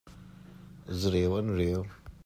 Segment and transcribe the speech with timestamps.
[0.99, 1.81] Zureu an reu.